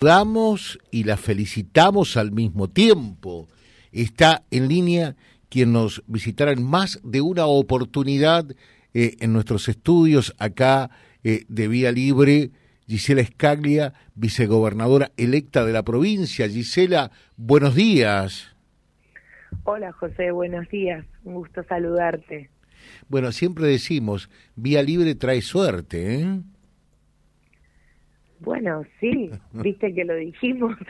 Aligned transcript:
saludamos 0.00 0.78
y 0.90 1.04
la 1.04 1.18
felicitamos 1.18 2.16
al 2.16 2.32
mismo 2.32 2.68
tiempo. 2.70 3.48
Está 3.92 4.44
en 4.50 4.66
línea 4.66 5.14
quien 5.50 5.74
nos 5.74 6.02
visitará 6.06 6.52
en 6.52 6.62
más 6.62 7.00
de 7.04 7.20
una 7.20 7.44
oportunidad 7.44 8.46
eh, 8.94 9.16
en 9.20 9.34
nuestros 9.34 9.68
estudios 9.68 10.34
acá 10.38 10.88
eh, 11.22 11.44
de 11.48 11.68
Vía 11.68 11.92
Libre, 11.92 12.50
Gisela 12.86 13.20
Escaglia, 13.20 13.92
vicegobernadora 14.14 15.10
electa 15.18 15.66
de 15.66 15.74
la 15.74 15.82
provincia. 15.82 16.48
Gisela, 16.48 17.10
buenos 17.36 17.74
días. 17.74 18.56
Hola 19.64 19.92
José, 19.92 20.30
buenos 20.30 20.66
días. 20.70 21.04
Un 21.24 21.34
gusto 21.34 21.62
saludarte. 21.64 22.48
Bueno, 23.10 23.32
siempre 23.32 23.66
decimos, 23.66 24.30
Vía 24.56 24.82
Libre 24.82 25.14
trae 25.14 25.42
suerte, 25.42 26.22
¿eh? 26.22 26.40
Bueno, 28.40 28.84
sí, 29.00 29.30
viste 29.52 29.94
que 29.94 30.04
lo 30.04 30.14
dijimos. 30.14 30.76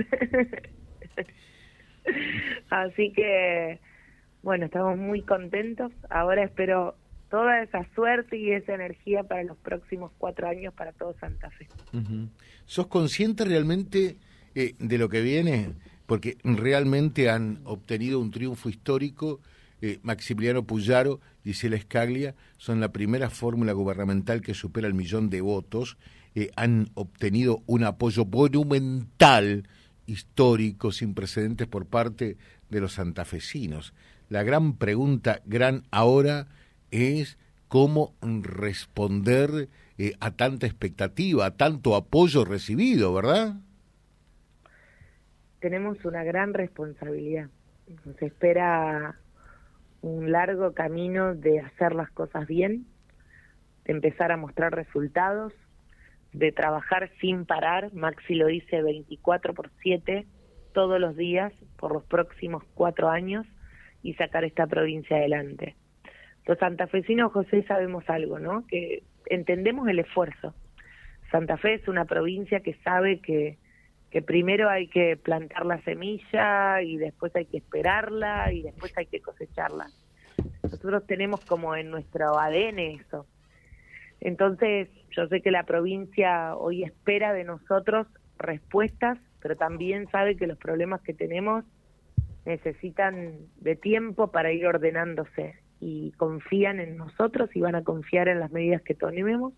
Así 2.70 3.12
que, 3.12 3.78
bueno, 4.42 4.66
estamos 4.66 4.96
muy 4.96 5.22
contentos. 5.22 5.92
Ahora 6.08 6.44
espero 6.44 6.96
toda 7.30 7.62
esa 7.62 7.86
suerte 7.94 8.36
y 8.36 8.52
esa 8.52 8.74
energía 8.74 9.22
para 9.22 9.44
los 9.44 9.56
próximos 9.58 10.10
cuatro 10.18 10.48
años 10.48 10.74
para 10.74 10.92
todo 10.92 11.14
Santa 11.20 11.50
Fe. 11.50 11.68
¿Sos 12.64 12.88
consciente 12.88 13.44
realmente 13.44 14.16
eh, 14.54 14.74
de 14.78 14.98
lo 14.98 15.08
que 15.08 15.20
viene? 15.20 15.70
Porque 16.06 16.36
realmente 16.42 17.30
han 17.30 17.60
obtenido 17.64 18.20
un 18.20 18.30
triunfo 18.30 18.68
histórico. 18.68 19.40
Eh, 19.82 19.98
Maximiliano 20.02 20.64
Puyaro 20.64 21.20
Gisela 21.42 21.76
Escaglia 21.76 22.34
son 22.58 22.80
la 22.80 22.92
primera 22.92 23.30
fórmula 23.30 23.72
gubernamental 23.72 24.42
que 24.42 24.54
supera 24.54 24.86
el 24.86 24.94
millón 24.94 25.30
de 25.30 25.40
votos 25.40 25.96
eh, 26.34 26.50
han 26.54 26.90
obtenido 26.94 27.62
un 27.66 27.84
apoyo 27.84 28.24
monumental, 28.24 29.68
histórico, 30.06 30.92
sin 30.92 31.14
precedentes 31.14 31.66
por 31.66 31.86
parte 31.86 32.36
de 32.68 32.80
los 32.80 32.94
santafesinos. 32.94 33.92
La 34.28 34.44
gran 34.44 34.76
pregunta, 34.76 35.40
gran 35.44 35.82
ahora, 35.90 36.46
es 36.90 37.36
cómo 37.68 38.14
responder 38.20 39.68
eh, 39.98 40.14
a 40.20 40.30
tanta 40.30 40.66
expectativa, 40.66 41.46
a 41.46 41.56
tanto 41.56 41.96
apoyo 41.96 42.44
recibido, 42.44 43.12
¿verdad? 43.12 43.56
Tenemos 45.58 46.04
una 46.04 46.22
gran 46.22 46.54
responsabilidad. 46.54 47.48
Nos 48.04 48.22
espera 48.22 49.18
un 50.02 50.32
largo 50.32 50.72
camino 50.72 51.34
de 51.34 51.60
hacer 51.60 51.94
las 51.94 52.10
cosas 52.10 52.46
bien, 52.46 52.86
de 53.84 53.92
empezar 53.92 54.32
a 54.32 54.36
mostrar 54.36 54.74
resultados, 54.74 55.52
de 56.32 56.52
trabajar 56.52 57.10
sin 57.20 57.44
parar, 57.44 57.92
Maxi 57.92 58.34
lo 58.34 58.46
dice 58.46 58.82
24 58.82 59.54
por 59.54 59.70
7, 59.82 60.26
todos 60.72 61.00
los 61.00 61.16
días, 61.16 61.52
por 61.76 61.92
los 61.92 62.04
próximos 62.04 62.62
cuatro 62.74 63.08
años, 63.08 63.46
y 64.02 64.14
sacar 64.14 64.44
esta 64.44 64.66
provincia 64.66 65.16
adelante. 65.16 65.76
Los 66.46 66.58
santafesinos, 66.58 67.32
José, 67.32 67.64
sabemos 67.64 68.08
algo, 68.08 68.38
¿no? 68.38 68.66
Que 68.66 69.02
entendemos 69.26 69.88
el 69.88 69.98
esfuerzo. 69.98 70.54
Santa 71.30 71.56
Fe 71.58 71.74
es 71.74 71.88
una 71.88 72.06
provincia 72.06 72.60
que 72.60 72.74
sabe 72.82 73.20
que, 73.20 73.58
que 74.10 74.22
primero 74.22 74.68
hay 74.68 74.88
que 74.88 75.16
plantar 75.16 75.66
la 75.66 75.80
semilla 75.82 76.82
y 76.82 76.96
después 76.96 77.34
hay 77.36 77.46
que 77.46 77.58
esperarla 77.58 78.52
y 78.52 78.62
después 78.62 78.96
hay 78.96 79.06
que 79.06 79.20
cosecharla. 79.20 79.86
Nosotros 80.64 81.06
tenemos 81.06 81.44
como 81.44 81.76
en 81.76 81.90
nuestro 81.90 82.38
ADN 82.38 82.78
eso. 82.78 83.26
Entonces, 84.20 84.88
yo 85.10 85.26
sé 85.28 85.40
que 85.40 85.50
la 85.50 85.64
provincia 85.64 86.56
hoy 86.56 86.82
espera 86.82 87.32
de 87.32 87.44
nosotros 87.44 88.06
respuestas, 88.38 89.18
pero 89.40 89.56
también 89.56 90.08
sabe 90.10 90.36
que 90.36 90.46
los 90.46 90.58
problemas 90.58 91.00
que 91.02 91.14
tenemos 91.14 91.64
necesitan 92.44 93.36
de 93.56 93.76
tiempo 93.76 94.30
para 94.30 94.52
ir 94.52 94.66
ordenándose 94.66 95.54
y 95.78 96.12
confían 96.12 96.80
en 96.80 96.96
nosotros 96.96 97.50
y 97.54 97.60
van 97.60 97.74
a 97.74 97.84
confiar 97.84 98.28
en 98.28 98.40
las 98.40 98.50
medidas 98.50 98.82
que 98.82 98.94
tomemos 98.94 99.54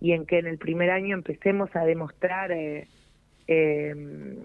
y 0.00 0.12
en 0.12 0.26
que 0.26 0.38
en 0.38 0.46
el 0.46 0.58
primer 0.58 0.90
año 0.90 1.14
empecemos 1.14 1.74
a 1.74 1.84
demostrar 1.84 2.52
eh, 2.52 2.88
em, 3.50 4.36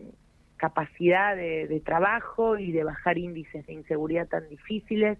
capacidad 0.58 1.36
de, 1.36 1.80
trabajo 1.86 2.58
y 2.58 2.72
de 2.72 2.84
bajar 2.84 3.20
índices 3.20 3.64
de 3.68 3.74
inseguridad 3.74 4.28
tan 4.28 4.50
difíciles 4.50 5.20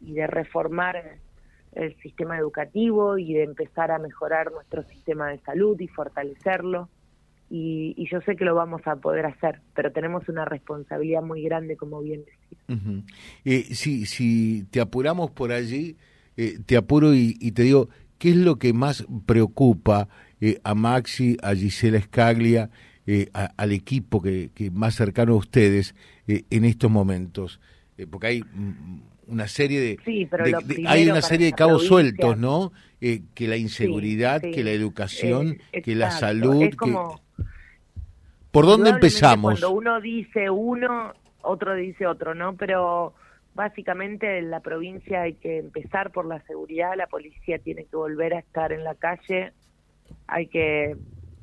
y 0.00 0.14
de 0.14 0.26
reformar 0.26 1.18
el 1.72 1.96
sistema 2.00 2.38
educativo 2.38 3.18
y 3.18 3.34
de 3.34 3.42
empezar 3.42 3.90
a 3.90 3.98
mejorar 3.98 4.50
nuestro 4.50 4.84
sistema 4.84 5.28
de 5.28 5.38
salud 5.40 5.78
y 5.78 5.88
fortalecerlo. 5.88 6.88
Y, 7.50 8.08
yo 8.10 8.22
sé 8.22 8.36
que 8.36 8.46
lo 8.46 8.54
vamos 8.54 8.80
a 8.86 8.96
poder 8.96 9.26
hacer, 9.26 9.60
pero 9.74 9.92
tenemos 9.92 10.26
una 10.30 10.46
responsabilidad 10.46 11.22
muy 11.22 11.42
grande, 11.42 11.76
como 11.76 12.00
bien 12.00 12.22
decía. 12.24 13.02
Eh, 13.44 13.74
si, 13.74 14.64
te 14.70 14.80
apuramos 14.80 15.30
por 15.32 15.52
allí, 15.52 15.98
eh, 16.38 16.58
te 16.64 16.78
apuro 16.78 17.12
y, 17.12 17.34
te 17.52 17.64
digo, 17.64 17.90
¿qué 18.18 18.30
es 18.30 18.36
lo 18.36 18.56
que 18.56 18.72
más 18.72 19.04
preocupa 19.26 20.08
eh, 20.40 20.58
a 20.64 20.74
Maxi, 20.74 21.36
a 21.42 21.54
Gisela 21.54 21.98
Scaglia, 23.06 23.52
al 23.56 23.72
equipo 23.72 24.22
que, 24.22 24.50
que, 24.54 24.70
más 24.70 24.94
cercano 24.94 25.32
a 25.32 25.36
ustedes 25.36 25.94
en 26.26 26.64
estos 26.64 26.90
momentos? 26.90 27.60
porque 28.10 28.26
hay 28.28 28.42
mm, 28.42 29.00
una 29.28 29.46
serie 29.46 29.80
de, 29.80 30.28
hay 30.86 31.08
una 31.08 31.22
serie 31.22 31.46
de 31.46 31.52
cabos 31.52 31.86
sueltos, 31.86 32.36
¿no? 32.38 32.72
Eh, 33.00 33.22
que 33.34 33.46
la 33.46 33.56
inseguridad, 33.56 34.40
que 34.40 34.64
la 34.64 34.70
educación, 34.70 35.58
eh, 35.72 35.82
que 35.82 35.94
la 35.94 36.10
salud, 36.10 36.70
¿Por 38.50 38.66
dónde 38.66 38.90
empezamos? 38.90 39.60
Cuando 39.60 39.70
uno 39.76 40.00
dice 40.00 40.50
uno, 40.50 41.12
otro 41.42 41.74
dice 41.76 42.08
otro, 42.08 42.34
¿no? 42.34 42.56
Pero 42.56 43.14
básicamente 43.54 44.38
en 44.38 44.50
la 44.50 44.58
provincia 44.58 45.22
hay 45.22 45.34
que 45.34 45.58
empezar 45.58 46.10
por 46.10 46.26
la 46.26 46.40
seguridad, 46.42 46.94
la 46.96 47.06
policía 47.06 47.58
tiene 47.60 47.84
que 47.84 47.96
volver 47.96 48.34
a 48.34 48.40
estar 48.40 48.72
en 48.72 48.82
la 48.82 48.96
calle, 48.96 49.52
hay 50.26 50.48
que 50.48 50.96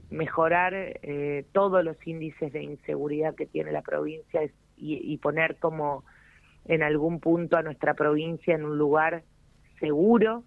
mejorar 0.10 0.74
eh, 0.74 1.46
todos 1.52 1.84
los 1.84 1.96
índices 2.08 2.54
de 2.54 2.64
inseguridad 2.64 3.36
que 3.36 3.46
tiene 3.46 3.72
la 3.72 3.82
provincia 3.82 4.42
y 4.80 5.18
poner 5.18 5.56
como 5.58 6.04
en 6.66 6.84
algún 6.84 7.20
punto 7.20 7.58
a 7.58 7.64
nuestra 7.64 7.96
provincia 7.96 8.54
en 8.54 8.64
un 8.64 8.78
lugar 8.78 9.24
seguro 9.80 10.44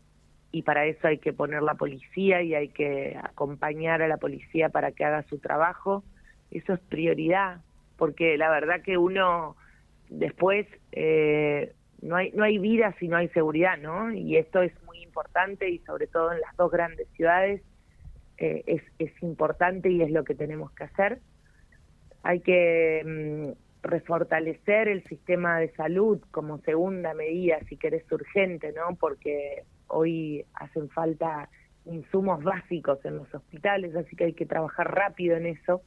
y 0.52 0.62
para 0.62 0.86
eso 0.86 1.06
hay 1.06 1.18
que 1.18 1.32
poner 1.32 1.62
la 1.62 1.74
policía 1.74 2.42
y 2.42 2.54
hay 2.54 2.68
que 2.68 3.16
acompañar 3.22 4.02
a 4.02 4.08
la 4.08 4.16
policía 4.16 4.68
para 4.68 4.92
que 4.92 5.04
haga 5.04 5.22
su 5.24 5.38
trabajo. 5.38 6.02
Eso 6.50 6.72
es 6.72 6.80
prioridad, 6.80 7.60
porque 7.96 8.36
la 8.36 8.50
verdad 8.50 8.82
que 8.82 8.98
uno 8.98 9.56
después 10.08 10.66
eh, 10.92 11.72
no 12.02 12.16
hay 12.16 12.32
no 12.32 12.42
hay 12.42 12.58
vida 12.58 12.94
si 12.98 13.06
no 13.06 13.16
hay 13.16 13.28
seguridad, 13.28 13.78
¿no? 13.78 14.12
Y 14.12 14.36
esto 14.36 14.62
es 14.62 14.72
muy 14.84 15.00
importante 15.02 15.68
y 15.68 15.78
sobre 15.80 16.08
todo 16.08 16.32
en 16.32 16.40
las 16.40 16.56
dos 16.56 16.70
grandes 16.70 17.06
ciudades 17.14 17.62
eh, 18.40 18.64
es, 18.66 18.82
es 18.98 19.22
importante 19.22 19.90
y 19.90 20.02
es 20.02 20.10
lo 20.10 20.24
que 20.24 20.34
tenemos 20.34 20.72
que 20.72 20.84
hacer. 20.84 21.20
Hay 22.22 22.40
que 22.40 23.02
mm, 23.04 23.86
refortalecer 23.86 24.88
el 24.88 25.04
sistema 25.04 25.58
de 25.58 25.70
salud 25.74 26.20
como 26.30 26.58
segunda 26.58 27.12
medida, 27.12 27.58
si 27.68 27.76
querés, 27.76 28.10
urgente, 28.10 28.72
¿no? 28.72 28.96
Porque 28.96 29.64
hoy 29.88 30.46
hacen 30.54 30.88
falta 30.88 31.50
insumos 31.84 32.42
básicos 32.42 33.04
en 33.04 33.16
los 33.16 33.34
hospitales, 33.34 33.94
así 33.94 34.16
que 34.16 34.24
hay 34.24 34.32
que 34.32 34.46
trabajar 34.46 34.90
rápido 34.94 35.36
en 35.36 35.46
eso. 35.46 35.82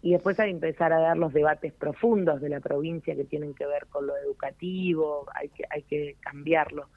Y 0.00 0.12
después 0.12 0.38
hay 0.38 0.50
que 0.50 0.54
empezar 0.54 0.92
a 0.92 1.00
dar 1.00 1.16
los 1.16 1.32
debates 1.32 1.72
profundos 1.72 2.40
de 2.40 2.48
la 2.48 2.60
provincia 2.60 3.16
que 3.16 3.24
tienen 3.24 3.54
que 3.54 3.66
ver 3.66 3.86
con 3.86 4.06
lo 4.06 4.16
educativo, 4.16 5.26
hay 5.34 5.48
que, 5.48 5.64
hay 5.68 5.82
que 5.82 6.16
cambiarlo. 6.20 6.88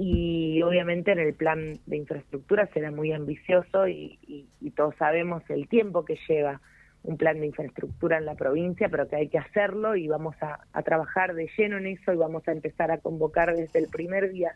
Y 0.00 0.62
obviamente 0.62 1.10
en 1.10 1.18
el 1.18 1.34
plan 1.34 1.80
de 1.86 1.96
infraestructura 1.96 2.68
será 2.72 2.92
muy 2.92 3.12
ambicioso 3.12 3.88
y, 3.88 4.46
todos 4.76 4.94
sabemos 4.96 5.42
el 5.48 5.66
tiempo 5.66 6.04
que 6.04 6.16
lleva 6.28 6.60
un 7.02 7.16
plan 7.16 7.40
de 7.40 7.46
infraestructura 7.46 8.18
en 8.18 8.24
la 8.24 8.36
provincia, 8.36 8.88
pero 8.88 9.08
que 9.08 9.16
hay 9.16 9.28
que 9.28 9.38
hacerlo 9.38 9.96
y 9.96 10.06
vamos 10.06 10.36
a, 10.40 10.60
trabajar 10.82 11.34
de 11.34 11.50
lleno 11.58 11.78
en 11.78 11.88
eso 11.88 12.12
y 12.12 12.16
vamos 12.16 12.46
a 12.46 12.52
empezar 12.52 12.92
a 12.92 12.98
convocar 12.98 13.56
desde 13.56 13.80
el 13.80 13.88
primer 13.88 14.30
día 14.30 14.52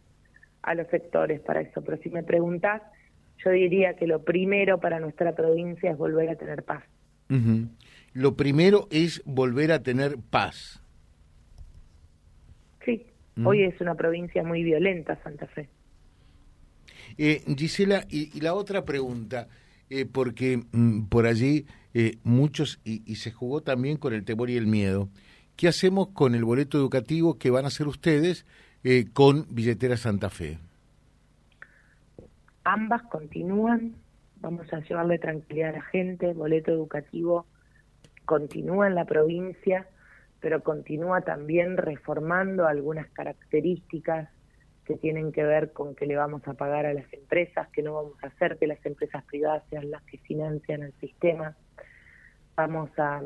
a 0.62 0.76
los 0.76 0.86
sectores 0.88 1.40
para 1.40 1.60
eso. 1.60 1.82
Pero 1.82 2.00
si 2.00 2.10
me 2.10 2.22
preguntas, 2.22 2.80
yo 3.44 3.50
diría 3.50 3.94
que 3.94 4.06
lo 4.06 4.22
primero 4.22 4.78
para 4.78 5.00
nuestra 5.00 5.34
provincia 5.34 5.90
es 5.90 5.98
volver 5.98 6.30
a 6.30 6.36
tener 6.36 6.62
paz. 6.62 6.84
Lo 8.12 8.36
primero 8.36 8.86
es 8.92 9.22
volver 9.24 9.72
a 9.72 9.82
tener 9.82 10.18
paz. 10.30 10.81
Sí, 13.34 13.42
hoy 13.44 13.62
es 13.64 13.80
una 13.80 13.94
provincia 13.94 14.42
muy 14.42 14.62
violenta, 14.62 15.18
Santa 15.22 15.46
Fe. 15.46 15.68
Eh, 17.18 17.42
Gisela, 17.56 18.04
y, 18.08 18.40
la 18.40 18.54
otra 18.54 18.84
pregunta, 18.84 19.48
eh, 19.90 20.06
porque 20.06 20.62
mm, 20.72 21.04
por 21.04 21.26
allí 21.26 21.66
eh, 21.94 22.18
muchos, 22.24 22.80
y, 22.84 23.16
se 23.16 23.30
jugó 23.30 23.60
también 23.62 23.98
con 23.98 24.14
el 24.14 24.24
temor 24.24 24.50
y 24.50 24.56
el 24.56 24.66
miedo. 24.66 25.08
¿Qué 25.56 25.68
hacemos 25.68 26.08
con 26.08 26.34
el 26.34 26.44
boleto 26.44 26.78
educativo 26.78 27.38
que 27.38 27.50
van 27.50 27.64
a 27.64 27.68
hacer 27.68 27.86
ustedes 27.86 28.46
eh, 28.84 29.04
con 29.12 29.46
Billetera 29.50 29.96
Santa 29.96 30.30
Fe? 30.30 30.58
Ambas 32.64 33.02
continúan, 33.02 33.94
vamos 34.40 34.72
a 34.72 34.80
llevarle 34.80 35.18
tranquilidad 35.18 35.70
a 35.70 35.78
la 35.78 35.82
gente, 35.82 36.32
boleto 36.32 36.70
educativo 36.70 37.46
continúa 38.24 38.86
en 38.86 38.94
la 38.94 39.04
provincia, 39.04 39.86
pero 40.42 40.62
continúa 40.62 41.20
también 41.20 41.76
reformando 41.76 42.66
algunas 42.66 43.08
características 43.10 44.28
que 44.84 44.96
tienen 44.96 45.30
que 45.30 45.44
ver 45.44 45.72
con 45.72 45.94
que 45.94 46.04
le 46.04 46.16
vamos 46.16 46.46
a 46.48 46.54
pagar 46.54 46.84
a 46.84 46.92
las 46.92 47.10
empresas, 47.12 47.68
que 47.68 47.80
no 47.80 47.94
vamos 47.94 48.16
a 48.24 48.26
hacer 48.26 48.58
que 48.58 48.66
las 48.66 48.84
empresas 48.84 49.24
privadas 49.24 49.62
sean 49.70 49.88
las 49.92 50.02
que 50.02 50.18
financian 50.18 50.82
el 50.82 50.92
sistema. 50.94 51.56
Vamos 52.56 52.90
a, 52.98 53.22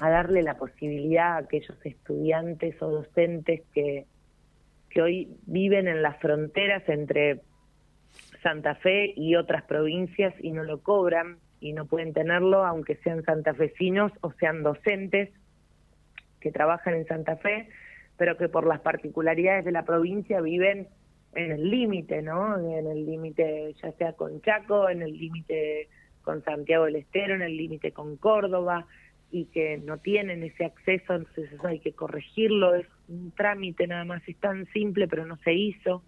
a 0.00 0.10
darle 0.10 0.42
la 0.42 0.56
posibilidad 0.56 1.34
a 1.34 1.36
aquellos 1.36 1.78
estudiantes 1.86 2.82
o 2.82 2.88
docentes 2.90 3.62
que, 3.72 4.06
que 4.90 5.02
hoy 5.02 5.36
viven 5.46 5.86
en 5.86 6.02
las 6.02 6.18
fronteras 6.18 6.82
entre 6.88 7.42
Santa 8.42 8.74
Fe 8.74 9.14
y 9.16 9.36
otras 9.36 9.62
provincias 9.62 10.34
y 10.40 10.50
no 10.50 10.64
lo 10.64 10.82
cobran 10.82 11.38
y 11.60 11.74
no 11.74 11.86
pueden 11.86 12.12
tenerlo 12.12 12.66
aunque 12.66 12.96
sean 12.96 13.22
santafesinos 13.22 14.10
o 14.20 14.32
sean 14.32 14.64
docentes 14.64 15.30
que 16.42 16.52
trabajan 16.52 16.94
en 16.94 17.06
Santa 17.06 17.36
Fe 17.36 17.68
pero 18.16 18.36
que 18.36 18.48
por 18.48 18.66
las 18.66 18.80
particularidades 18.80 19.64
de 19.64 19.72
la 19.72 19.84
provincia 19.84 20.40
viven 20.40 20.88
en 21.34 21.50
el 21.50 21.70
límite, 21.70 22.22
¿no? 22.22 22.56
En 22.58 22.86
el 22.86 23.06
límite 23.06 23.74
ya 23.82 23.92
sea 23.92 24.12
con 24.12 24.40
Chaco, 24.42 24.88
en 24.88 25.02
el 25.02 25.16
límite 25.18 25.88
con 26.22 26.44
Santiago 26.44 26.84
del 26.84 26.96
Estero, 26.96 27.34
en 27.34 27.42
el 27.42 27.56
límite 27.56 27.92
con 27.92 28.16
Córdoba, 28.16 28.86
y 29.30 29.46
que 29.46 29.78
no 29.78 29.98
tienen 29.98 30.42
ese 30.42 30.66
acceso, 30.66 31.14
entonces 31.14 31.50
eso 31.52 31.66
hay 31.66 31.80
que 31.80 31.94
corregirlo, 31.94 32.74
es 32.74 32.86
un 33.08 33.32
trámite 33.32 33.86
nada 33.86 34.04
más, 34.04 34.22
es 34.28 34.36
tan 34.36 34.66
simple, 34.66 35.08
pero 35.08 35.26
no 35.26 35.36
se 35.38 35.54
hizo. 35.54 36.04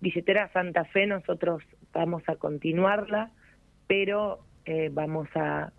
Billetera 0.00 0.52
Santa 0.52 0.84
Fe, 0.84 1.06
nosotros 1.06 1.62
vamos 1.92 2.24
a 2.26 2.34
continuarla, 2.34 3.30
pero 3.86 4.40
eh, 4.64 4.90
vamos 4.92 5.28
a 5.36 5.72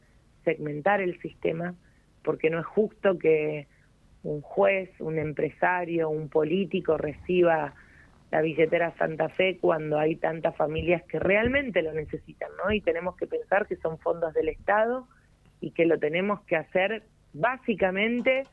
segmentar 0.45 1.01
el 1.01 1.19
sistema, 1.19 1.75
porque 2.27 2.50
no 2.50 2.59
es 2.59 2.65
justo 2.65 3.18
que 3.18 3.68
un 4.21 4.41
juez, 4.41 4.89
un 5.00 5.18
empresario, 5.18 6.09
un 6.09 6.27
político 6.27 6.97
reciba 6.97 7.74
la 8.31 8.41
billetera 8.41 8.94
Santa 8.97 9.29
Fe 9.29 9.57
cuando 9.62 9.97
hay 9.97 10.18
tantas 10.18 10.53
familias 10.57 11.03
que 11.03 11.19
realmente 11.19 11.81
lo 11.81 11.94
necesitan, 11.94 12.50
¿no? 12.62 12.74
Y 12.74 12.81
tenemos 12.81 13.15
que 13.15 13.27
pensar 13.27 13.65
que 13.65 13.77
son 13.77 13.97
fondos 14.00 14.33
del 14.33 14.50
Estado 14.50 15.07
y 15.62 15.71
que 15.71 15.85
lo 15.85 16.00
tenemos 16.00 16.41
que 16.41 16.57
hacer 16.57 17.03
básicamente 17.31 18.44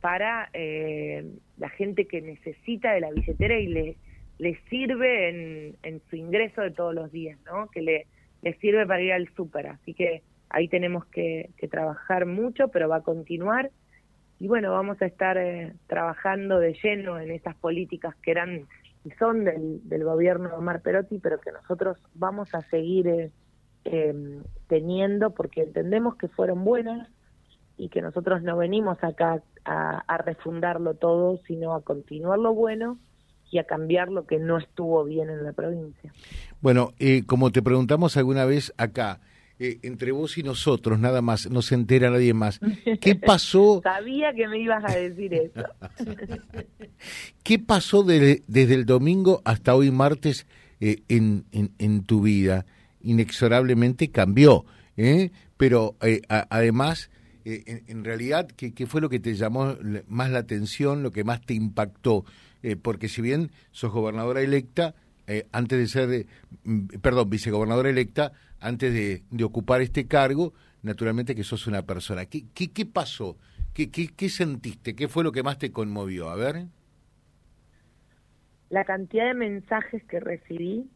para 0.00 0.50
eh, 0.52 1.24
la 1.58 1.68
gente 1.68 2.08
que 2.08 2.22
necesita 2.22 2.92
de 2.92 3.02
la 3.02 3.12
billetera 3.12 3.56
y 3.56 3.68
le, 3.68 3.96
le 4.38 4.58
sirve 4.68 5.28
en, 5.28 5.76
en 5.84 6.02
su 6.10 6.16
ingreso 6.16 6.60
de 6.60 6.72
todos 6.72 6.92
los 6.92 7.12
días, 7.12 7.38
¿no? 7.46 7.68
Que 7.68 7.82
le, 7.82 8.06
le 8.42 8.54
sirve 8.54 8.84
para 8.84 9.00
ir 9.00 9.12
al 9.12 9.32
súper. 9.36 9.68
Así 9.68 9.94
que 9.94 10.24
ahí 10.52 10.68
tenemos 10.68 11.04
que, 11.06 11.50
trabajar 11.70 12.26
mucho, 12.26 12.68
pero 12.68 12.88
va 12.88 12.96
a 12.96 13.02
continuar 13.02 13.70
y 14.38 14.48
bueno, 14.48 14.72
vamos 14.72 15.00
a 15.00 15.06
estar 15.06 15.38
eh, 15.38 15.74
trabajando 15.86 16.58
de 16.58 16.76
lleno 16.82 17.18
en 17.18 17.30
estas 17.30 17.54
políticas 17.56 18.14
que 18.16 18.32
eran 18.32 18.66
y 19.04 19.10
son 19.12 19.44
del, 19.44 19.88
del 19.88 20.04
gobierno 20.04 20.48
de 20.48 20.54
Omar 20.54 20.80
Perotti, 20.80 21.18
pero 21.18 21.40
que 21.40 21.50
nosotros 21.52 21.96
vamos 22.14 22.54
a 22.54 22.60
seguir 22.62 23.08
eh, 23.08 23.30
em, 23.84 24.42
teniendo 24.68 25.30
porque 25.30 25.62
entendemos 25.62 26.16
que 26.16 26.28
fueron 26.28 26.64
buenas 26.64 27.08
y 27.76 27.88
que 27.88 28.02
nosotros 28.02 28.42
no 28.42 28.56
venimos 28.56 29.02
acá 29.02 29.42
a, 29.64 30.04
a 30.06 30.18
refundarlo 30.18 30.94
todo, 30.94 31.38
sino 31.46 31.74
a 31.74 31.82
continuar 31.82 32.38
lo 32.38 32.54
bueno 32.54 32.98
y 33.52 33.58
a 33.58 33.64
cambiar 33.64 34.08
lo 34.08 34.26
que 34.26 34.38
no 34.38 34.58
estuvo 34.58 35.04
bien 35.04 35.30
en 35.30 35.44
la 35.44 35.52
provincia. 35.52 36.12
Bueno, 36.60 36.92
eh, 36.98 37.24
como 37.26 37.50
te 37.52 37.62
preguntamos 37.62 38.16
alguna 38.16 38.44
vez 38.44 38.72
acá, 38.78 39.20
eh, 39.64 39.78
entre 39.82 40.10
vos 40.10 40.38
y 40.38 40.42
nosotros, 40.42 40.98
nada 40.98 41.22
más, 41.22 41.48
no 41.48 41.62
se 41.62 41.76
entera 41.76 42.10
nadie 42.10 42.34
más. 42.34 42.58
¿Qué 43.00 43.14
pasó? 43.26 43.80
Sabía 43.80 44.32
que 44.34 44.48
me 44.48 44.58
ibas 44.58 44.82
a 44.84 44.96
decir 44.96 45.32
eso. 45.34 45.62
¿Qué 47.44 47.60
pasó 47.60 48.02
desde 48.02 48.74
el 48.74 48.84
domingo 48.86 49.40
hasta 49.44 49.76
hoy 49.76 49.92
martes 49.92 50.48
eh, 50.80 51.04
en, 51.08 51.44
en, 51.52 52.02
tu 52.02 52.22
vida? 52.22 52.66
Inexorablemente 53.02 54.10
cambió, 54.10 54.64
¿eh? 54.96 55.30
pero 55.56 55.94
además, 56.28 57.10
en, 57.44 58.02
realidad, 58.02 58.48
¿qué, 58.48 58.74
¿qué, 58.74 58.86
fue 58.88 59.00
lo 59.00 59.08
que 59.08 59.20
te 59.20 59.36
llamó 59.36 59.76
más 60.08 60.32
la 60.32 60.40
atención, 60.40 61.04
lo 61.04 61.12
que 61.12 61.22
más 61.22 61.40
te 61.40 61.54
impactó? 61.54 62.24
porque 62.82 63.08
si 63.08 63.22
bien 63.22 63.52
sos 63.70 63.92
gobernadora 63.92 64.40
electa, 64.40 64.96
antes 65.52 65.78
de 65.78 65.86
ser, 65.86 66.26
perdón, 67.00 67.30
vicegobernadora 67.30 67.90
electa, 67.90 68.32
antes 68.62 68.94
de, 68.94 69.44
ocupar 69.44 69.82
este 69.82 70.06
cargo, 70.06 70.52
naturalmente 70.82 71.34
que 71.34 71.44
sos 71.44 71.66
una 71.66 71.82
persona. 71.82 72.26
¿Qué, 72.26 72.44
qué, 72.54 72.72
qué 72.72 72.86
pasó? 72.86 73.36
¿Qué, 73.74 73.90
¿Qué, 73.90 74.08
qué, 74.16 74.28
sentiste? 74.28 74.94
¿Qué 74.94 75.08
fue 75.08 75.24
lo 75.24 75.32
que 75.32 75.42
más 75.42 75.58
te 75.58 75.72
conmovió? 75.72 76.28
A 76.28 76.36
ver. 76.36 76.66
La 78.70 78.84
cantidad 78.84 79.26
de 79.26 79.34
mensajes 79.34 80.02
que 80.04 80.20
recibí, 80.20 80.88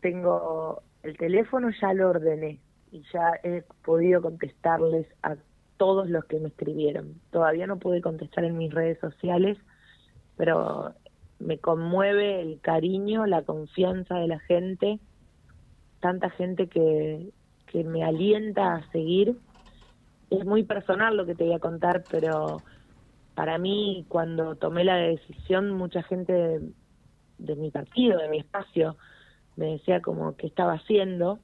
tengo 0.00 0.82
el 1.02 1.16
teléfono, 1.16 1.70
ya 1.80 1.92
lo 1.92 2.10
ordené 2.10 2.58
y 2.90 3.02
ya 3.12 3.32
he 3.44 3.62
podido 3.84 4.22
contestarles 4.22 5.06
a 5.22 5.36
todos 5.76 6.08
los 6.08 6.24
que 6.24 6.40
me 6.40 6.48
escribieron. 6.48 7.20
Todavía 7.30 7.66
no 7.66 7.78
pude 7.78 8.00
contestar 8.00 8.44
en 8.44 8.56
mis 8.56 8.72
redes 8.72 8.98
sociales, 9.00 9.58
pero 10.36 10.94
me 11.38 11.58
conmueve 11.58 12.40
el 12.40 12.60
cariño, 12.60 13.26
la 13.26 13.42
confianza 13.42 14.16
de 14.16 14.28
la 14.28 14.40
gente 14.40 14.98
tanta 16.00 16.30
gente 16.30 16.68
que, 16.68 17.30
que 17.66 17.84
me 17.84 18.04
alienta 18.04 18.74
a 18.74 18.90
seguir. 18.90 19.36
Es 20.30 20.44
muy 20.44 20.64
personal 20.64 21.16
lo 21.16 21.26
que 21.26 21.34
te 21.34 21.44
voy 21.44 21.54
a 21.54 21.58
contar, 21.58 22.04
pero 22.10 22.62
para 23.36 23.58
mí 23.58 24.06
cuando 24.08 24.56
tomé 24.56 24.82
la 24.82 24.96
decisión, 24.96 25.70
mucha 25.70 26.02
gente 26.02 26.60
de, 27.38 27.56
mi 27.56 27.70
partido, 27.70 28.18
de 28.18 28.28
mi 28.28 28.38
espacio, 28.38 28.96
me 29.56 29.72
decía 29.72 30.00
como 30.00 30.36
que 30.36 30.46
estaba 30.46 30.72
haciendo 30.72 31.38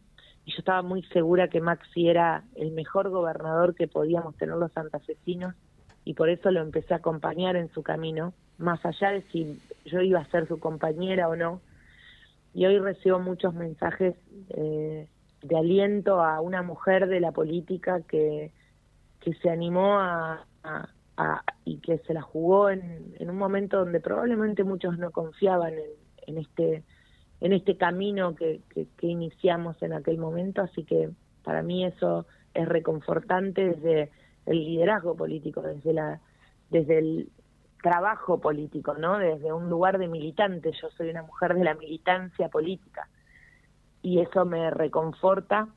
y 0.44 0.52
yo 0.52 0.58
estaba 0.58 0.82
muy 0.82 1.02
segura 1.04 1.49
que 1.49 1.60
Maxi 1.60 2.08
era 2.08 2.44
el 2.56 2.72
mejor 2.72 3.10
gobernador 3.10 3.75
que 3.75 3.88
podíamos 3.88 4.37
tener 4.37 4.56
los 4.56 4.72
santafesinos 4.72 5.54
y 6.04 6.14
por 6.14 6.31
eso 6.31 6.50
lo 6.50 6.60
empecé 6.60 6.94
a 6.94 6.96
acompañar 6.96 7.56
en 7.56 7.70
su 7.72 7.82
camino, 7.82 8.32
más 8.58 8.84
allá 8.84 9.10
de 9.10 9.22
si 9.31 9.60
yo 9.84 10.00
iba 10.00 10.20
a 10.20 10.31
ser 10.31 10.49
su 10.49 10.58
compañera 10.58 11.28
o 11.28 11.37
no, 11.37 11.60
y 12.54 12.66
hoy 12.66 12.78
recibo 12.78 13.19
muchos 13.19 13.54
mensajes 13.54 14.14
eh, 14.50 15.08
de 15.43 15.56
aliento 15.56 16.20
a 16.20 16.40
una 16.40 16.62
mujer 16.62 17.08
de 17.08 17.20
la 17.20 17.32
política 17.32 18.02
que, 18.02 18.52
que 19.21 19.35
se 19.35 19.50
animó 19.50 19.99
a, 19.99 20.47
y 21.64 21.78
que 21.78 21.99
se 21.99 22.14
la 22.14 22.23
jugó 22.23 22.71
en, 22.71 23.14
en, 23.18 23.30
un 23.30 23.37
momento 23.37 23.78
donde 23.78 24.00
probablemente 24.00 24.64
muchos 24.64 24.99
no 24.99 25.11
confiaban 25.11 25.75
en, 25.75 25.90
en 26.26 26.38
este 26.38 26.82
en 27.40 27.52
este 27.52 27.76
camino 27.76 28.35
que, 28.37 28.61
que, 28.73 28.87
que, 28.97 29.06
iniciamos 29.09 29.80
en 29.82 29.92
aquel 29.92 30.16
momento. 30.16 30.62
Así 30.62 30.85
que 30.85 31.11
para 31.44 31.62
mí 31.62 31.85
eso 31.85 32.26
es 32.54 32.68
reconfortante 32.68 33.75
desde 33.75 34.11
el 34.47 34.64
liderazgo 34.64 35.16
político 35.16 35.61
desde 35.61 35.92
la 35.92 36.21
desde 36.71 36.99
el, 36.99 37.28
trabajo 37.83 38.41
político, 38.41 38.95
¿no? 38.95 39.19
Desde 39.19 39.53
un 39.53 39.69
lugar 39.69 39.99
de 39.99 40.09
militante, 40.09 40.73
yo 40.81 40.89
soy 40.97 41.11
una 41.11 41.23
mujer 41.23 41.55
de 41.55 41.65
la 41.65 41.75
militancia 41.75 42.49
política. 42.49 43.09
Y 44.01 44.21
eso 44.21 44.45
me 44.45 44.71
reconforta. 44.71 45.69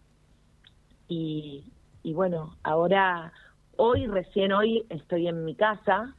Y, 1.08 1.72
y 2.04 2.14
bueno, 2.14 2.56
ahora, 2.64 3.34
hoy, 3.76 4.08
recién 4.08 4.54
hoy, 4.54 4.86
estoy 4.90 5.28
en 5.28 5.44
mi 5.44 5.56
casa 5.56 6.16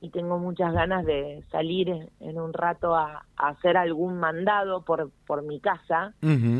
y 0.00 0.10
tengo 0.10 0.38
muchas 0.38 0.72
ganas 0.72 1.04
de 1.04 1.44
salir 1.50 2.10
en 2.20 2.40
un 2.40 2.52
rato 2.52 2.94
a, 2.94 3.24
hacer 3.36 3.76
algún 3.76 4.18
mandado 4.18 4.82
por, 4.84 5.10
por 5.26 5.42
mi 5.42 5.60
casa, 5.60 6.14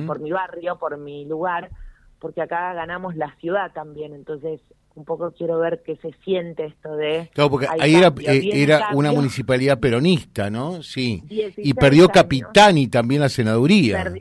por 0.07 0.21
mi 0.21 0.33
barrio, 0.33 0.79
por 0.79 0.97
mi 0.99 1.25
lugar, 1.25 1.71
porque 2.19 2.43
acá 2.43 2.73
ganamos 2.73 3.17
la 3.17 3.35
ciudad 3.37 3.73
también, 3.73 4.13
entonces 4.13 4.61
un 4.99 5.05
poco 5.05 5.31
quiero 5.31 5.59
ver 5.59 5.83
qué 5.85 5.97
se 5.97 6.13
siente 6.25 6.67
esto 6.67 6.97
de... 6.97 7.31
Claro, 7.33 7.51
porque 7.51 7.67
ahí 7.81 7.95
era, 7.95 8.09
eh, 8.09 8.51
era 8.53 8.89
una 8.93 9.13
municipalidad 9.13 9.79
peronista, 9.79 10.51
¿no? 10.51 10.83
Sí. 10.83 11.23
Y 11.57 11.73
perdió 11.75 12.09
Capitán 12.09 12.77
y 12.77 12.89
también 12.89 13.21
la 13.21 13.29
senaduría. 13.29 14.13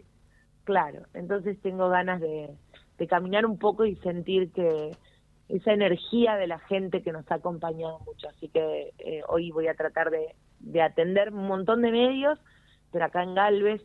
claro, 0.64 1.02
entonces 1.14 1.58
tengo 1.62 1.90
ganas 1.90 2.22
de, 2.22 2.50
caminar 3.10 3.46
un 3.46 3.58
poco 3.58 3.86
y 3.86 3.96
sentir 3.98 4.52
que 4.52 4.92
esa 5.50 5.72
energía 5.72 6.36
de 6.36 6.48
la 6.48 6.60
gente 6.60 7.02
que 7.02 7.12
nos 7.12 7.30
ha 7.32 7.36
acompañado 7.36 8.00
mucho. 8.06 8.30
Así 8.30 8.50
que 8.50 8.94
eh, 9.00 9.22
hoy 9.30 9.52
voy 9.52 9.68
a 9.68 9.76
tratar 9.76 10.12
de, 10.12 10.36
de, 10.60 10.82
atender 10.82 11.34
un 11.34 11.48
montón 11.48 11.82
de 11.82 11.92
medios, 11.92 12.38
pero 12.92 13.06
acá 13.06 13.24
en 13.24 13.34
Galvez, 13.34 13.82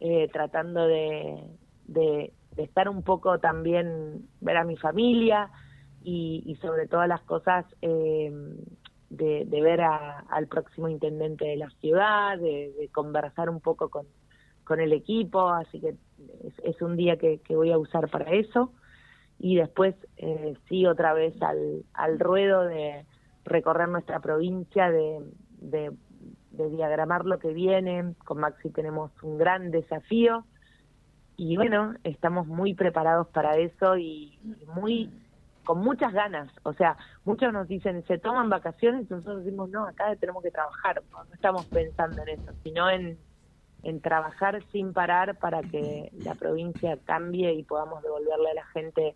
eh, 0.00 0.28
tratando 0.32 0.86
de, 0.86 1.42
de, 1.86 2.32
de 2.56 2.62
estar 2.62 2.88
un 2.88 3.02
poco 3.02 3.38
también, 3.38 4.28
ver 4.40 4.56
a 4.58 4.64
mi 4.64 4.76
familia, 4.76 5.50
y, 6.08 6.56
sobre 6.62 6.86
todas 6.86 7.08
las 7.08 7.20
cosas 7.22 7.66
eh, 7.82 8.32
de, 9.10 9.60
ver 9.62 9.80
al 9.82 10.46
próximo 10.48 10.88
intendente 10.88 11.44
de 11.44 11.56
la 11.56 11.70
ciudad, 11.80 12.38
de, 12.38 12.88
conversar 12.92 13.50
un 13.50 13.60
poco 13.60 13.90
con, 13.90 14.06
con 14.64 14.80
el 14.80 14.92
equipo, 14.92 15.48
así 15.48 15.80
que 15.80 15.94
es, 16.62 16.82
un 16.82 16.96
día 16.96 17.16
que, 17.16 17.40
voy 17.50 17.72
a 17.72 17.78
usar 17.78 18.08
para 18.08 18.30
eso. 18.32 18.72
Y 19.38 19.56
después 19.56 19.94
eh, 20.16 20.56
sí 20.68 20.86
otra 20.86 21.12
vez 21.12 21.40
al, 21.42 21.84
al 21.92 22.18
ruedo 22.18 22.64
de 22.64 23.04
recorrer 23.44 23.88
nuestra 23.88 24.18
provincia, 24.20 24.90
de, 24.90 25.20
de 25.60 26.70
diagramar 26.70 27.24
lo 27.24 27.38
que 27.38 27.52
viene. 27.52 28.14
Con 28.24 28.38
Maxi 28.38 28.70
tenemos 28.70 29.12
un 29.22 29.38
gran 29.38 29.70
desafío 29.70 30.44
y 31.36 31.56
bueno, 31.56 31.94
estamos 32.02 32.48
muy 32.48 32.74
preparados 32.74 33.28
para 33.28 33.56
eso 33.58 33.96
y 33.96 34.40
muy 34.74 35.08
con 35.68 35.80
muchas 35.80 36.14
ganas. 36.14 36.50
O 36.62 36.72
sea, 36.72 36.96
muchos 37.26 37.52
nos 37.52 37.68
dicen, 37.68 38.02
se 38.06 38.16
toman 38.16 38.48
vacaciones, 38.48 39.02
y 39.02 39.12
nosotros 39.12 39.44
decimos, 39.44 39.68
no, 39.68 39.86
acá 39.86 40.16
tenemos 40.16 40.42
que 40.42 40.50
trabajar, 40.50 41.02
no, 41.10 41.24
estamos 41.34 41.66
pensando 41.66 42.22
en 42.22 42.40
eso, 42.40 42.52
sino 42.64 42.88
en, 42.88 43.18
en 43.82 44.00
trabajar 44.00 44.64
sin 44.72 44.94
parar 44.94 45.36
para 45.36 45.60
que 45.60 46.10
la 46.24 46.34
provincia 46.36 46.98
cambie 47.04 47.52
y 47.52 47.64
podamos 47.64 48.02
devolverle 48.02 48.50
a 48.52 48.54
la 48.54 48.64
gente 48.68 49.14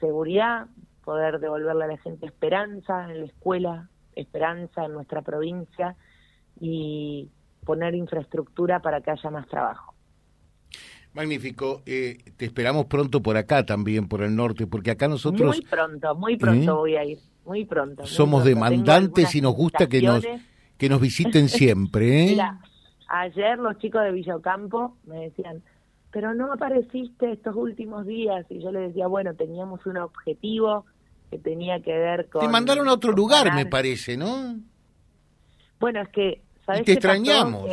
seguridad, 0.00 0.66
poder 1.04 1.38
devolverle 1.38 1.84
a 1.84 1.86
la 1.86 1.98
gente 1.98 2.26
esperanza 2.26 3.04
en 3.08 3.20
la 3.20 3.26
escuela, 3.26 3.88
esperanza 4.16 4.86
en 4.86 4.92
nuestra 4.92 5.22
provincia 5.22 5.94
y 6.58 7.30
poner 7.64 7.94
infraestructura 7.94 8.80
para 8.80 9.02
que 9.02 9.12
haya 9.12 9.30
más 9.30 9.46
trabajo. 9.46 9.94
Magnífico. 11.16 11.82
Eh, 11.86 12.18
te 12.36 12.44
esperamos 12.44 12.84
pronto 12.84 13.22
por 13.22 13.38
acá 13.38 13.64
también, 13.64 14.06
por 14.06 14.22
el 14.22 14.36
norte, 14.36 14.66
porque 14.66 14.90
acá 14.90 15.08
nosotros... 15.08 15.56
Muy 15.56 15.64
pronto, 15.64 16.14
muy 16.14 16.36
pronto 16.36 16.72
¿Eh? 16.72 16.74
voy 16.74 16.96
a 16.96 17.04
ir, 17.06 17.18
muy 17.46 17.64
pronto. 17.64 18.04
Somos 18.04 18.44
demandantes 18.44 19.34
y 19.34 19.40
nos 19.40 19.54
gusta 19.54 19.88
que 19.88 20.02
nos, 20.02 20.22
que 20.76 20.88
nos 20.90 21.00
visiten 21.00 21.48
siempre. 21.48 22.24
¿eh? 22.24 22.26
Mira, 22.32 22.60
ayer 23.08 23.58
los 23.58 23.78
chicos 23.78 24.02
de 24.02 24.12
Villocampo 24.12 24.98
me 25.06 25.20
decían, 25.20 25.62
pero 26.12 26.34
no 26.34 26.52
apareciste 26.52 27.32
estos 27.32 27.56
últimos 27.56 28.06
días. 28.06 28.44
Y 28.50 28.62
yo 28.62 28.70
les 28.70 28.88
decía, 28.88 29.06
bueno, 29.06 29.32
teníamos 29.32 29.86
un 29.86 29.96
objetivo 29.96 30.84
que 31.30 31.38
tenía 31.38 31.80
que 31.80 31.96
ver 31.96 32.28
con... 32.28 32.42
Te 32.42 32.48
mandaron 32.48 32.88
a 32.88 32.92
otro 32.92 33.12
lugar, 33.12 33.54
me 33.54 33.64
parece, 33.64 34.18
¿no? 34.18 34.56
Bueno, 35.80 36.02
es 36.02 36.10
que... 36.10 36.42
¿sabes 36.66 36.82
y 36.82 36.84
te 36.84 36.92
extrañamos. 36.92 37.64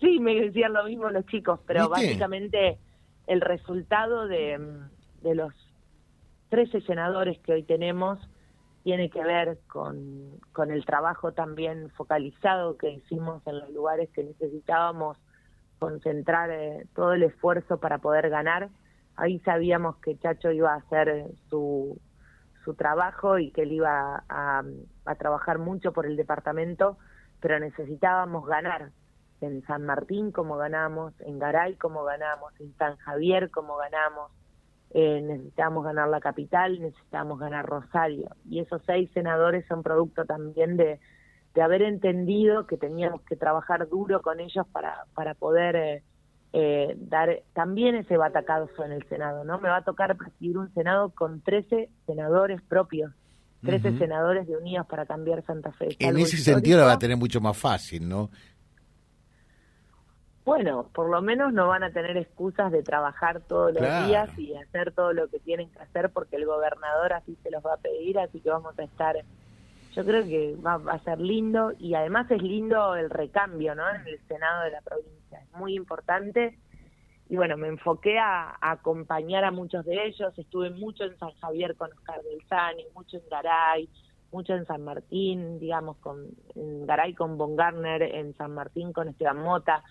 Sí, 0.00 0.20
me 0.20 0.34
decían 0.34 0.72
lo 0.72 0.84
mismo 0.84 1.10
los 1.10 1.26
chicos, 1.26 1.60
pero 1.66 1.88
básicamente 1.88 2.78
el 3.26 3.40
resultado 3.40 4.28
de, 4.28 4.58
de 5.22 5.34
los 5.34 5.52
13 6.50 6.80
senadores 6.82 7.38
que 7.40 7.52
hoy 7.52 7.62
tenemos 7.64 8.18
tiene 8.84 9.10
que 9.10 9.22
ver 9.22 9.58
con, 9.66 10.38
con 10.52 10.70
el 10.70 10.84
trabajo 10.86 11.32
también 11.32 11.90
focalizado 11.90 12.78
que 12.78 12.90
hicimos 12.90 13.46
en 13.46 13.58
los 13.58 13.70
lugares 13.70 14.08
que 14.10 14.22
necesitábamos 14.22 15.18
concentrar 15.78 16.50
eh, 16.50 16.86
todo 16.94 17.12
el 17.12 17.24
esfuerzo 17.24 17.78
para 17.80 17.98
poder 17.98 18.30
ganar. 18.30 18.70
Ahí 19.16 19.40
sabíamos 19.40 19.96
que 19.96 20.16
Chacho 20.18 20.52
iba 20.52 20.72
a 20.74 20.78
hacer 20.78 21.26
su, 21.50 22.00
su 22.64 22.74
trabajo 22.74 23.38
y 23.38 23.50
que 23.50 23.62
él 23.62 23.72
iba 23.72 24.24
a, 24.28 24.62
a 25.04 25.14
trabajar 25.16 25.58
mucho 25.58 25.92
por 25.92 26.06
el 26.06 26.16
departamento, 26.16 26.98
pero 27.40 27.58
necesitábamos 27.58 28.46
ganar 28.46 28.90
en 29.40 29.62
San 29.66 29.84
Martín 29.84 30.32
como 30.32 30.56
ganamos, 30.56 31.14
en 31.20 31.38
Garay 31.38 31.76
como 31.76 32.04
ganamos, 32.04 32.52
en 32.60 32.74
San 32.76 32.96
Javier 32.96 33.50
como 33.50 33.76
ganamos, 33.76 34.30
eh, 34.90 35.20
necesitamos 35.22 35.84
ganar 35.84 36.08
la 36.08 36.20
capital, 36.20 36.80
necesitamos 36.80 37.38
ganar 37.38 37.66
Rosario. 37.66 38.28
Y 38.48 38.60
esos 38.60 38.82
seis 38.86 39.10
senadores 39.12 39.66
son 39.66 39.82
producto 39.82 40.24
también 40.24 40.76
de, 40.76 40.98
de 41.54 41.62
haber 41.62 41.82
entendido 41.82 42.66
que 42.66 42.76
teníamos 42.76 43.22
que 43.22 43.36
trabajar 43.36 43.88
duro 43.88 44.22
con 44.22 44.40
ellos 44.40 44.66
para, 44.72 45.04
para 45.14 45.34
poder 45.34 45.76
eh, 45.76 46.02
eh, 46.52 46.96
dar 46.98 47.42
también 47.52 47.94
ese 47.94 48.16
batacazo 48.16 48.84
en 48.84 48.92
el 48.92 49.06
Senado. 49.08 49.44
no 49.44 49.58
Me 49.58 49.68
va 49.68 49.78
a 49.78 49.84
tocar 49.84 50.16
presidir 50.16 50.56
un 50.56 50.72
Senado 50.72 51.10
con 51.10 51.40
13 51.42 51.90
senadores 52.06 52.62
propios. 52.62 53.12
13 53.64 53.98
senadores 53.98 54.46
de 54.46 54.56
Unidos 54.56 54.86
para 54.86 55.04
cambiar 55.04 55.44
Santa 55.44 55.72
Fe. 55.72 55.88
En 55.98 56.16
ese 56.16 56.36
sentido 56.36 56.78
la 56.78 56.84
va 56.84 56.92
a 56.92 56.98
tener 56.98 57.16
mucho 57.16 57.40
más 57.40 57.56
fácil, 57.56 58.08
¿no? 58.08 58.30
Bueno, 60.48 60.88
por 60.94 61.10
lo 61.10 61.20
menos 61.20 61.52
no 61.52 61.68
van 61.68 61.82
a 61.82 61.90
tener 61.90 62.16
excusas 62.16 62.72
de 62.72 62.82
trabajar 62.82 63.42
todos 63.42 63.70
los 63.74 63.82
días 64.06 64.30
y 64.38 64.54
hacer 64.54 64.92
todo 64.92 65.12
lo 65.12 65.28
que 65.28 65.38
tienen 65.40 65.68
que 65.68 65.78
hacer 65.78 66.08
porque 66.08 66.36
el 66.36 66.46
gobernador 66.46 67.12
así 67.12 67.36
se 67.42 67.50
los 67.50 67.62
va 67.62 67.74
a 67.74 67.76
pedir, 67.76 68.18
así 68.18 68.40
que 68.40 68.48
vamos 68.48 68.76
a 68.78 68.82
estar, 68.84 69.14
yo 69.94 70.04
creo 70.06 70.24
que 70.24 70.56
va, 70.56 70.80
a 70.90 70.98
ser 71.00 71.20
lindo 71.20 71.74
y 71.78 71.92
además 71.92 72.30
es 72.30 72.40
lindo 72.40 72.96
el 72.96 73.10
recambio, 73.10 73.74
¿no? 73.74 73.86
En 73.90 74.08
el 74.08 74.18
Senado 74.26 74.64
de 74.64 74.70
la 74.70 74.80
provincia, 74.80 75.38
es 75.38 75.52
muy 75.52 75.74
importante 75.74 76.58
y 77.28 77.36
bueno, 77.36 77.58
me 77.58 77.68
enfoqué 77.68 78.18
a, 78.18 78.56
acompañar 78.62 79.44
a 79.44 79.50
muchos 79.50 79.84
de 79.84 80.06
ellos, 80.06 80.32
estuve 80.38 80.70
mucho 80.70 81.04
en 81.04 81.18
San 81.18 81.32
Javier 81.42 81.76
con 81.76 81.92
Oscar 81.92 82.22
Belzani, 82.24 82.86
mucho 82.94 83.18
en 83.18 83.28
Garay, 83.30 83.88
mucho 84.32 84.54
en 84.54 84.64
San 84.64 84.82
Martín, 84.82 85.58
digamos, 85.58 85.98
con 85.98 86.26
en 86.54 86.86
Garay 86.86 87.12
con 87.12 87.36
Von 87.36 87.54
Garner, 87.54 88.00
en 88.00 88.34
San 88.34 88.54
Martín 88.54 88.94
con 88.94 89.08
Esteban 89.08 89.42
Mota, 89.42 89.84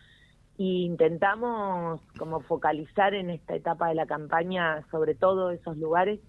y 0.58 0.86
intentamos 0.86 2.02
como 2.18 2.42
focalizar 2.42 3.14
en 3.14 3.30
esta 3.30 3.56
etapa 3.56 3.90
de 3.90 3.96
la 3.96 4.08
campaña 4.08 4.84
sobre 4.90 5.14
todo 5.16 5.52
esos 5.52 5.78
lugares 5.78 6.20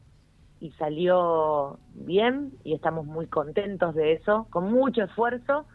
y 0.60 0.70
salió 0.72 1.78
bien 1.94 2.52
y 2.64 2.74
estamos 2.74 3.06
muy 3.06 3.26
contentos 3.26 3.94
de 3.94 4.12
eso, 4.12 4.46
con 4.50 4.70
mucho 4.72 5.04
esfuerzo, 5.04 5.66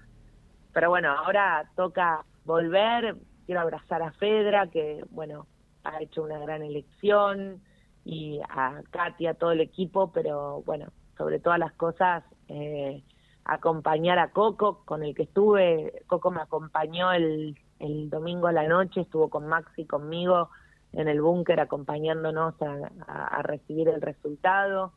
pero 0.73 0.89
bueno, 0.89 1.11
ahora 1.11 1.69
toca 1.75 2.25
volver, 2.45 3.15
quiero 3.45 3.61
abrazar 3.61 4.01
a 4.01 4.11
Fedra, 4.11 4.67
que 4.67 5.03
bueno, 5.11 5.47
ha 5.83 6.01
hecho 6.01 6.23
una 6.23 6.37
gran 6.39 6.61
elección, 6.63 7.61
y 8.05 8.39
a 8.49 8.81
Katia, 8.91 9.33
todo 9.33 9.51
el 9.51 9.61
equipo, 9.61 10.11
pero 10.11 10.61
bueno, 10.65 10.87
sobre 11.17 11.39
todas 11.39 11.59
las 11.59 11.73
cosas, 11.73 12.23
eh, 12.47 13.03
acompañar 13.45 14.19
a 14.19 14.31
Coco, 14.31 14.83
con 14.85 15.03
el 15.03 15.15
que 15.15 15.23
estuve, 15.23 16.03
Coco 16.07 16.31
me 16.31 16.41
acompañó 16.41 17.11
el 17.11 17.57
el 17.83 18.09
domingo 18.09 18.47
a 18.47 18.53
la 18.53 18.67
noche 18.67 19.01
estuvo 19.01 19.29
con 19.29 19.47
Maxi 19.47 19.85
conmigo 19.85 20.49
en 20.93 21.07
el 21.07 21.21
búnker 21.21 21.59
acompañándonos 21.59 22.55
a, 22.61 23.41
recibir 23.41 23.89
el 23.89 24.01
resultado. 24.01 24.93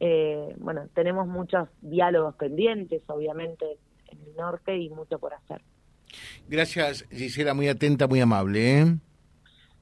Eh, 0.00 0.54
bueno, 0.58 0.88
tenemos 0.94 1.28
muchos 1.28 1.68
diálogos 1.80 2.34
pendientes, 2.34 3.02
obviamente, 3.06 3.78
en 4.08 4.20
el 4.22 4.36
norte 4.36 4.76
y 4.76 4.90
mucho 4.90 5.18
por 5.18 5.34
hacer. 5.34 5.62
Gracias, 6.48 7.06
Gisela, 7.10 7.54
muy 7.54 7.68
atenta, 7.68 8.08
muy 8.08 8.20
amable. 8.20 8.80
¿eh? 8.80 8.96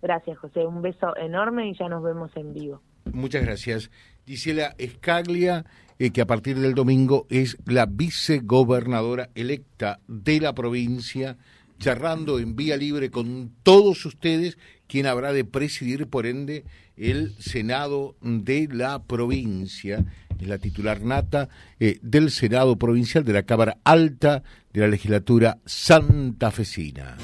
Gracias, 0.03 0.37
José. 0.39 0.67
Un 0.67 0.83
beso 0.83 1.17
enorme 1.17 1.69
y 1.69 1.75
ya 1.75 1.89
nos 1.89 2.03
vemos 2.03 2.31
en 2.37 2.53
vivo. 2.53 2.83
Muchas 3.13 3.43
gracias. 3.43 3.91
Gisela 4.27 4.75
Escaglia, 4.79 5.65
eh, 5.99 6.11
que 6.11 6.21
a 6.21 6.27
partir 6.27 6.59
del 6.59 6.75
domingo 6.75 7.27
es 7.31 7.57
la 7.67 7.87
vicegobernadora 7.87 9.31
electa 9.35 10.01
de 10.07 10.41
la 10.41 10.55
provincia 10.55 11.39
charlando 11.79 12.39
en 12.39 12.57
vía 12.57 12.77
libre 12.77 13.11
con 13.11 13.53
todos 13.63 14.05
ustedes, 14.07 14.59
quien 14.87 15.07
habrá 15.07 15.33
de 15.33 15.45
presidir, 15.45 16.07
por 16.07 16.27
ende, 16.27 16.65
el 16.97 17.35
Senado 17.39 18.17
de 18.21 18.69
la 18.71 19.03
provincia. 19.03 20.05
Es 20.41 20.49
la 20.49 20.59
titular 20.59 21.03
nata 21.03 21.49
eh, 21.79 21.99
del 22.03 22.31
Senado 22.31 22.77
provincial 22.77 23.25
de 23.25 23.33
la 23.33 23.45
Cámara 23.45 23.79
Alta 23.85 24.43
de 24.73 24.81
la 24.81 24.89
legislatura 24.89 25.59
santafesina. 25.65 27.17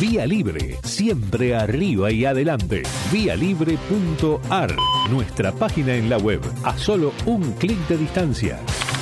Vía 0.00 0.26
Libre, 0.26 0.78
siempre 0.82 1.54
arriba 1.54 2.10
y 2.10 2.24
adelante. 2.24 2.82
Vialibre.ar, 3.12 4.76
nuestra 5.10 5.52
página 5.52 5.94
en 5.94 6.10
la 6.10 6.18
web, 6.18 6.40
a 6.64 6.76
solo 6.76 7.12
un 7.26 7.52
clic 7.52 7.78
de 7.88 7.98
distancia 7.98 8.58